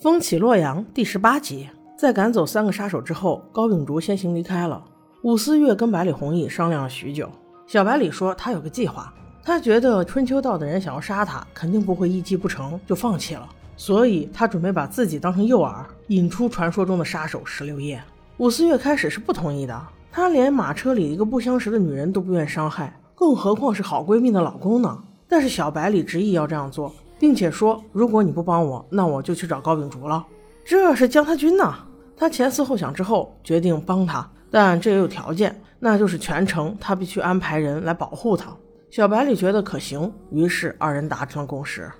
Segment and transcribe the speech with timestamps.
[0.00, 4.80] 风起洛阳第十八集，在赶走三个杀手之后，高秉烛先行离开了。
[5.22, 7.28] 武思月跟百里弘毅商量了许久，
[7.66, 18.00] 小百里说他有个计划，他觉得春秋道的人想要杀他，肯定不会一计不成就放弃了，所以他准备把自己当成诱饵，引出传说中的杀手石榴叶。
[18.36, 24.96] 武思月开始是不同意的，他连马车里一个不相识的女人都不愿伤害，更何况是好闺蜜的老公呢？
[25.26, 26.94] 但是小百里执意要这样做。
[27.18, 30.24] 并且说，如果你不帮我，那我就去找高秉烛了。
[30.64, 31.78] 这是江他军呐！
[32.16, 38.54] 他前思后想之后，决定帮他，但这也有条件，那就是全程他必须安排人来保护他。
[38.90, 41.90] 小百里觉得可行，于是二人达成了共识。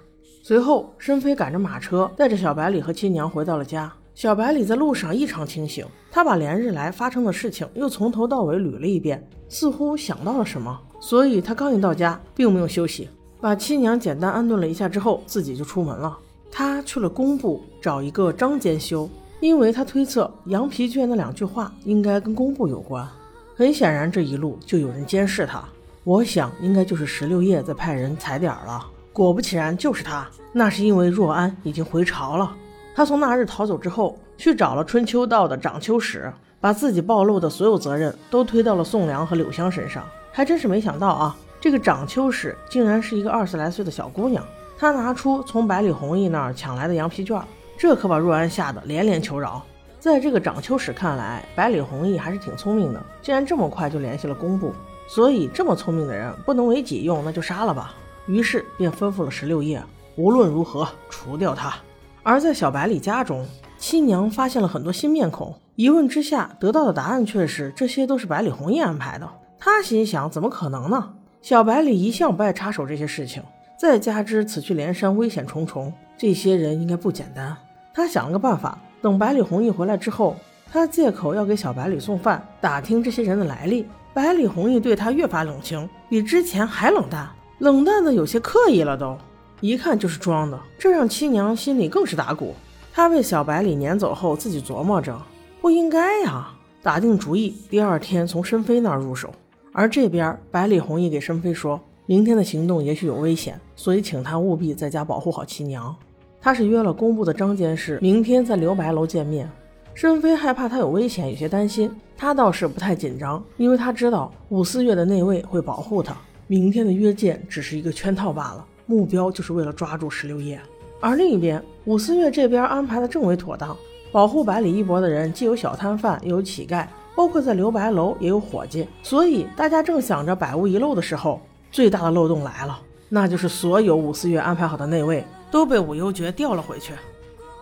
[0.42, 3.92] 随后，申飞赶着马车，带着小百里和亲娘回到了家。
[4.14, 13.08] 小百里在路上异常清醒，他把连日来发生的事情又从头到尾捋了一遍，似乎想到了什么，所以他刚一到家，并没有休息。
[13.40, 16.18] 把七娘简单安顿了一下之后，自己就出门了。
[16.50, 19.08] 他去了工部找一个张监修，
[19.38, 23.06] 因为他推测羊皮卷那两句话应该跟工部有关。
[23.54, 25.62] 很显然，这一路就有人监视他。
[26.02, 28.84] 我想，应该就是石榴叶在派人踩点了。
[29.12, 30.26] 果不其然，就是他。
[30.52, 32.56] 那是因为若安已经回朝了。
[32.94, 40.04] 他从那日逃走之后，去找了春秋道的掌秋使，把自己暴露的所有责任都推到了宋良和柳香身上。
[40.32, 41.36] 还真是没想到啊！
[41.60, 44.44] 这个掌秋使竟然是一个二十来岁的小姑娘，
[44.78, 47.40] 她拿出从百里弘毅那儿抢来的羊皮卷，
[47.76, 49.62] 这可把若安吓得连连求饶。
[49.98, 54.72] 在这个掌秋使看来，百里弘毅还是挺聪明的，竟然这么快就联系了工部，
[55.08, 57.92] 所以这么聪明的人不能为己用，那就杀了吧。
[58.26, 59.82] 于是便吩咐了十六夜，
[60.16, 61.74] 无论如何除掉他。
[62.22, 63.44] 而在小百里家中，
[63.76, 69.28] 七娘发现了很多新面孔，一问之下得到的答案却是这些都是百里弘毅安排的。
[69.58, 71.14] 她心想，怎么可能呢？
[71.40, 73.42] 小白里一向不爱插手这些事情，
[73.78, 77.56] 再加之此去连山危险重重，这些人应该不简单。
[77.94, 80.36] 他想了个办法，等百里弘毅回来之后，
[80.70, 83.86] 他借口要给小百里送饭，打听这些人的来历。
[84.12, 87.28] 百里弘毅对他越发冷清，比之前还冷淡，
[87.58, 89.16] 冷淡的有些刻意了，都
[89.60, 90.58] 一看就是装的。
[90.78, 92.54] 这让七娘心里更是打鼓。
[92.92, 95.16] 她被小百里撵走后，自己琢磨着，
[95.60, 96.48] 不应该呀，
[96.82, 99.32] 打定主意，第二天从申飞那儿入手。
[99.78, 105.94] 而这边，百里弘毅给申飞说，明天的行动也许有危险，所以请他务必在家保护好七娘。
[106.40, 109.48] 他是约了工部的张监事，明天在留白楼见面。
[109.94, 111.88] 申飞害怕他有危险，有些担心。
[112.16, 116.12] 他倒是不太紧张，因为他知道武四月的内卫会保护他。
[116.48, 120.60] 明天的约见只是一个圈套罢了，目标就是为了抓住石榴叶。
[120.98, 123.76] 而另一边，武四月这边安排的正为妥当，
[124.10, 126.84] 保护百里一博的人既有小摊贩，又有乞丐。
[127.18, 131.40] 包括在留白楼也有伙计，所以大家正想着百无一漏的时候，
[131.72, 136.92] 最大的漏洞来了，那就是所有武四月安排好的内卫都被武幽爵调了回去。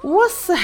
[0.03, 0.55] 哇塞，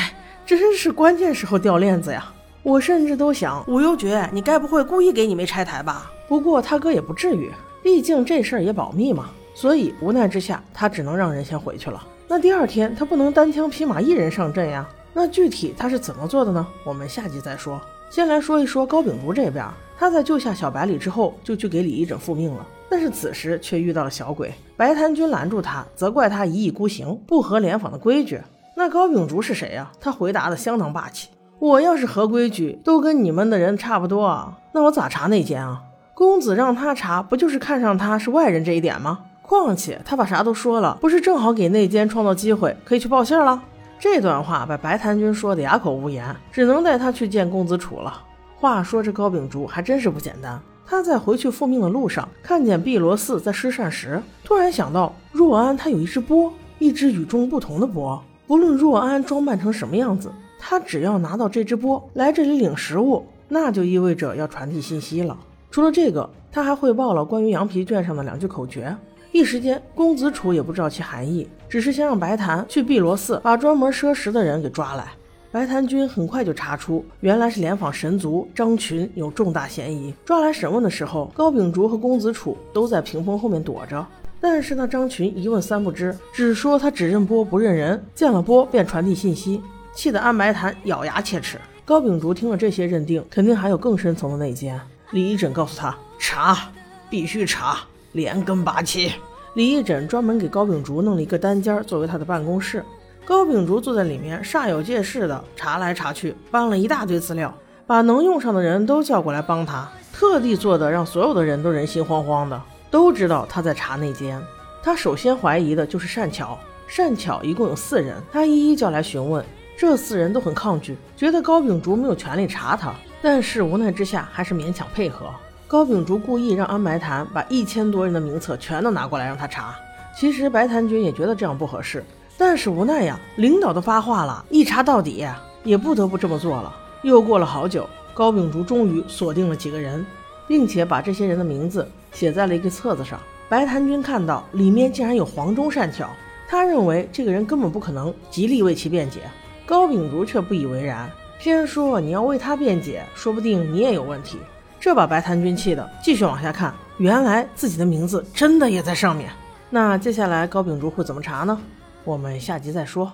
[0.44, 2.30] 真是关键时候掉链子呀！
[2.62, 6.12] 我甚至都想，武幽爵，你该不会故意给你妹拆台吧？
[6.28, 7.50] 不过他哥也不至于，
[7.82, 9.30] 毕竟这事儿也保密嘛。
[9.54, 12.06] 所以无奈之下，他只能让人先回去了。
[12.28, 14.86] 那第二天他不能单枪匹马一人上阵呀？
[15.14, 16.66] 那具体他是怎么做的呢？
[16.84, 17.80] 我们下集再说。
[18.12, 22.66] 先来说一说高秉烛这边，他在救下小白里之后，就去给李义诊复命了。
[22.90, 28.38] 但是此时却遇到了小鬼白檀君拦住他，责怪他一意孤行，不合联访的规矩。
[28.76, 29.90] 那高秉烛是谁呀？
[29.98, 35.80] 他回答的相当霸气：“我要是合规矩，都跟你们的人差不多啊，那我咋查内奸啊？
[36.12, 39.20] 公子让他查，不就是看上他是外人这一点吗？
[39.40, 43.62] 况且他把啥都说了，不是正好给内奸创造机会，可以去报信了？”
[44.02, 48.20] 这段话把白檀君说的哑口无言，只能带他去见公子楚了。
[48.56, 58.20] 话说这高秉烛还真是不简单，他在回去复命的路上，看见碧螺寺在施善时，突然想到若安他有一只钵，一只与众不同的钵。
[58.48, 65.38] 不论若安装扮成什么样子，他只要拿到这只钵来这里领食物，那就意味着要传递信息了。
[65.70, 68.96] 除了这个，他还汇报了关于羊皮卷上的两句口诀。
[69.32, 75.08] 一时间，公子楚也不知道其含义，只是先让白檀去碧螺寺把专门赊食的人给抓来。
[75.50, 80.14] 白檀君很快就查出，原来是联访神族张群有重大嫌疑。
[80.22, 84.06] 抓来审问的时候，高秉烛和公子楚都在屏风后面躲着。
[84.38, 89.62] 但是那张群一问三不知，只说他只认波不认人，见了波便传递信息，
[89.94, 91.58] 气得安白檀咬牙切齿。
[91.86, 94.78] 高秉烛听了这些，认定肯定还有更深层的内奸。
[95.10, 96.70] 李一诊告诉他：查，
[97.08, 97.78] 必须查。
[98.12, 99.12] 连根拔起，
[99.54, 102.84] 李义诊专门给高秉烛弄了一个单间作为他的办公室。
[103.24, 107.54] 高秉烛坐在里面，煞有介事的查来查去，搬了一大堆资料，
[107.86, 112.60] 把能用上的人都叫过来帮他，特地做的让所有的人都人心惶惶的，
[112.90, 114.42] 都知道他在查内奸。
[114.82, 119.44] 他首先怀疑的就是善巧，善巧一共有四人，他一一叫来询问。
[119.78, 122.92] 这四人都很抗拒，觉得高秉烛没有权利查他，
[123.22, 125.26] 但是无奈之下还是勉强配合。
[125.72, 129.74] 高秉烛故意让安白檀把一千多人的名册全都拿过来让他查。
[130.14, 132.04] 其实白檀君也觉得这样不合适，
[132.36, 135.26] 但是无奈呀，领导都发话了，一查到底，
[135.64, 136.70] 也不得不这么做了。
[137.00, 140.04] 又过了好久，高秉烛终于锁定了几个人，
[140.46, 143.18] 并且把这些人的名字写在了一个册子上。
[143.48, 146.10] 白檀君看到里面竟然有黄忠善巧，
[146.46, 149.20] 他认为这个人根本不可能，极力为其辩解。
[149.64, 151.10] 高秉烛却不以为然，
[151.40, 154.36] 偏说你要为他辩解，说不定你也有问题。
[154.82, 159.30] 这把白檀君气的，继续往下看，原来自己的名字真的也在上面。
[159.70, 161.56] 那接下来高秉烛会怎么查呢？
[162.02, 163.12] 我们下集再说。